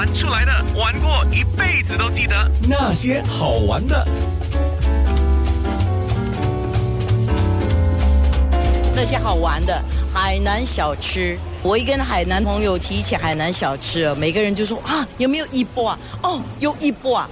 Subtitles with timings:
[0.00, 4.08] 玩出来的，玩过一辈子都记得那些好玩的。
[8.96, 9.78] 那些好玩的
[10.10, 15.98] 海南小吃，我一跟海南朋友提起海南小吃，每个人就说啊，有没有一波啊？
[16.22, 17.28] 哦，有一波啊，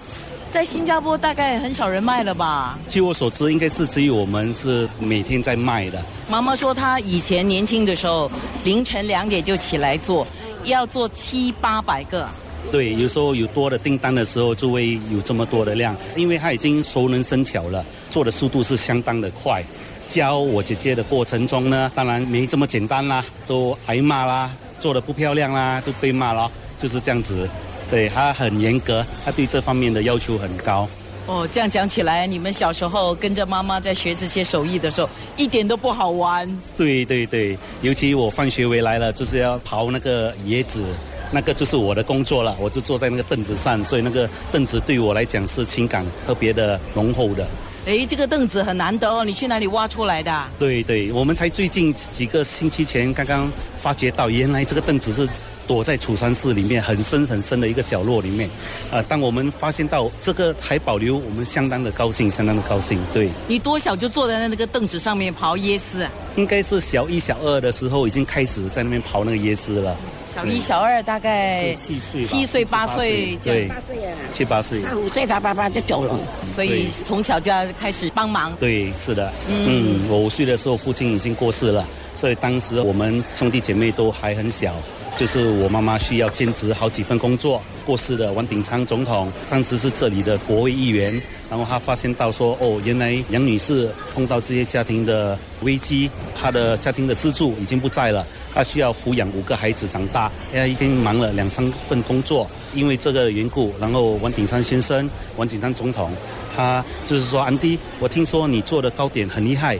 [0.50, 2.78] 在新加坡大概很少人卖了吧？
[2.86, 6.04] 据我所知，应该是只有我们是每天在卖的。
[6.28, 8.30] 妈妈说她以前年轻的时候，
[8.62, 10.26] 凌晨两点就起来做，
[10.64, 12.28] 要做七八百个。
[12.70, 19.62] 对，有时候有多的订单的时候，就会有这么多的量，因为它已经熟能生巧了，做的速度是相当的快。
[20.06, 24.50] 教我姐姐的过程中呢，当然没这么简单啦，都挨骂啦，
[24.80, 27.48] 做的不漂亮啦，都被骂了，就是这样子。
[27.90, 30.86] 对他很严格，他对这方面的要求很高。
[31.26, 36.48] 哦，这样讲起来，你们小时候跟着妈妈在学这些手艺的时候，一点都不好玩。
[36.76, 40.82] 对对对，尤其我放学回来了，就是要刨那个椰子，
[41.30, 47.46] 那个就是我的工作了，我就坐在那个凳子上，所以那个凳子对我来讲是情感特别的浓厚的。
[47.86, 50.44] 哎，这个凳子很难得哦，你去哪里挖出来的？
[50.58, 55.26] 对对，我们才最近几个星期前刚刚发觉到，原来这个凳子是
[55.66, 58.50] 躲在楚山寺里面很深很深的一个角落里面。
[58.90, 62.98] 呃，当我们发现到这个还保留，我们相当的高兴，相当的高兴。
[63.12, 66.10] 对，你多小就坐在那个凳子上面刨椰丝啊？
[66.36, 69.96] 应该是小一、小二的时候已经开始在那边刨那个椰丝了。
[70.38, 74.82] 小一、小二大概七岁，七岁八岁，对，八岁啊，七八岁。
[74.82, 76.16] 他五岁，他爸爸就走了。
[76.46, 78.54] 所以从小就要开始帮忙。
[78.60, 84.72] 对，是的，嗯，我五岁的时候父亲已经过世了，所以当时我们兄弟姐妹都还很小，
[85.18, 87.60] 就是我妈妈需要兼职好几份工作。
[87.84, 91.12] 过世的王鼎昌总统当时是这里的国会议员，
[91.50, 96.08] 然后他发现到说，哦，原来杨女士碰到这些家庭的危机，
[96.40, 98.24] 她的家庭的支柱已经不在了，
[98.54, 106.12] 她需要抚养五个孩子长大，她已经忙了两三份工作，因为这个缘故，然后王鼎昌先生，王鼎昌总统，
[106.54, 109.76] 他就是说，安迪，我听说你做的糕点很厉害，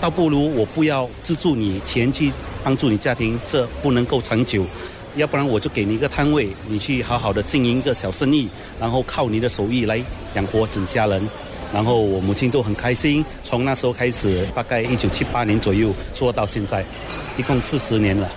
[0.00, 2.32] 倒不如我不要资助你钱去
[2.68, 4.62] 帮助你家庭，这不能够长久。
[5.16, 8.46] 要不然我就给你一个摊位，你去好好的经营一个小生意，
[8.78, 9.98] 然后靠你的手艺来
[10.34, 11.26] 养活整家人。
[11.72, 16.84] 然后我母亲就很开心，从那时候开始，大概一九七八年左右做到现在，
[17.38, 18.30] 一共四十年了。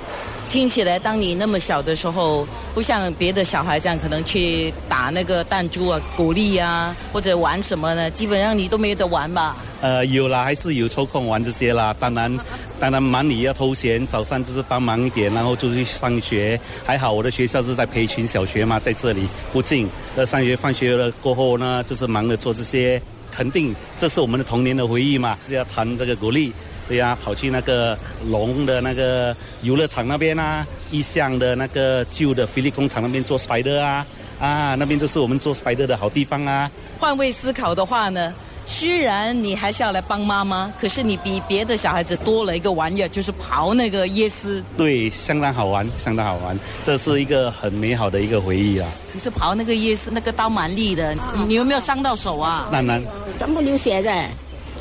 [0.52, 8.12] 听起来，当你那么小的时候，不像别的小孩这样，可能去打那个弹珠啊、鼓励啊，或者玩什么呢？
[8.12, 9.56] 基本上你都没得玩吧？
[9.80, 11.96] 呃，有啦，还是有抽空玩这些啦。
[11.98, 12.38] 当然，
[12.82, 16.60] 当然忙里要偷闲，早上就是帮忙一点，然后就去上学。
[16.86, 19.88] 还好我的学校是在培群小学嘛，在这里附近。
[20.18, 23.02] 呃，上学放学了过后呢，就是忙着做这些。
[23.32, 26.52] 肯定这是我们的童年的回忆嘛，就要谈这个鼓励。
[26.88, 27.98] 对呀，跑去那个
[28.30, 34.06] 龙的那个游乐场那边啊，意向的那个旧的菲利工厂那边做 spider 啊，
[34.40, 36.70] 啊，那边就是我们做 spider 的好地方啊。
[37.00, 38.34] 换位思考的话呢，
[38.66, 44.62] 虽然你还是要来帮妈妈，可是你比别的小孩子多了一个玩意儿，就是刨那个椰丝。
[44.78, 48.90] 对，相当好玩，相当好玩，这是一个很美好的一个回忆啊。
[49.14, 52.68] 你是刨那个椰丝，那个刀蛮利的，你你有没有伤到手啊？
[52.70, 53.02] 当然，
[53.40, 54.12] 全部流血的，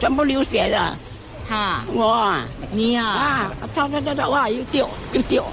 [0.01, 0.97] 全部流血的。
[1.51, 5.45] 他，我啊，你呀，啊，跳跳跳跳，哇，又掉又掉。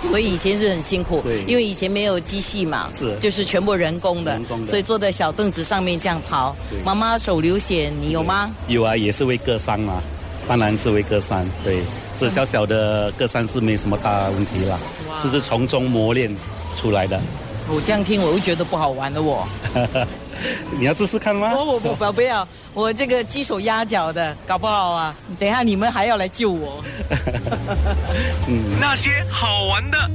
[0.00, 6.78] 所以以前是很辛苦，对因为以前没有机器嘛，是就是全部人工的，人工的所以坐在小凳子上面这样刨对。
[6.82, 8.50] 妈妈手流血，你有吗？
[8.68, 10.02] 有啊，也是会割伤嘛，
[10.48, 11.46] 当然是会割伤。
[11.62, 11.82] 对，
[12.18, 14.78] 这小小的割伤是没什么大问题啦，
[15.22, 16.34] 就是从中磨练
[16.74, 17.20] 出来的。
[17.68, 19.46] 我这样听，我又觉得不好玩的我。
[20.78, 21.54] 你要试试看吗？
[21.54, 26.82] 不不不不不要，我这个鸡手鸭脚的，搞不好啊，等一下你们还要来救我。
[28.80, 30.10] 那些好玩的。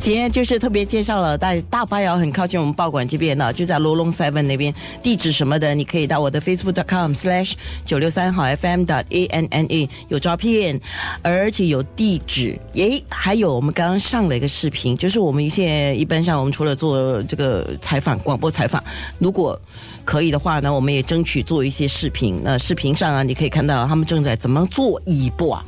[0.00, 7.52] 今天就是特别介绍了大大巴窑很靠近我们报馆这边的，就在罗龙 Seven 那边，地址什么的你可以到我的 Facebook.com/slash
[7.84, 10.80] 九六三号 FM 的 A N N A 有照片，
[11.20, 18.82] 而且有地址，诶，还有我们刚刚上了一个视频，就是我们现在一般上我们除了做这个采访广播采访，
[19.18, 19.60] 如果
[20.06, 22.40] 可以的话呢，我们也争取做一些视频。
[22.42, 25.64] 那视频上啊，你可以看到他们正在怎么做一波啊。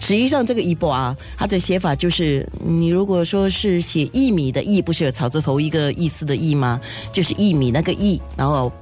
[0.00, 6.80] 实际上，这个一波啊，它的写法就是，你如果说是写薏米的薏，不是有草字头一个意思的意吗？
[7.12, 8.72] 就是薏米那个薏，然后。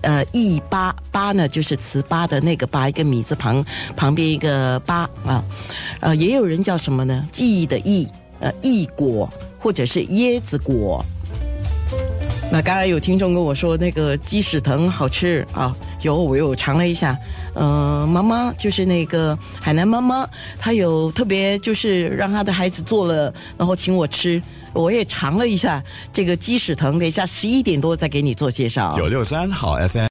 [0.00, 3.64] 呃，一八八呢，就是糍粑的那个八，一个米字旁，
[3.96, 5.42] 旁边一个八啊，
[6.00, 7.26] 呃，也有人叫什么呢？
[7.32, 8.06] 记忆的忆，
[8.38, 9.26] 呃，忆果
[9.58, 11.02] 或者是椰子果。
[12.54, 17.18] 那刚才有听众跟我说，那个鸡屎藤好吃啊，有我又尝了一下。
[17.54, 20.24] 嗯、妈妈就是那个海南妈妈，
[20.56, 24.40] 她有特别就是让她的孩子做了，然后请我吃。
[24.72, 28.92] 我也尝了一下这个鸡屎藤，等一下十一点多再给你做介绍。
[28.94, 30.02] 九六三好 FM。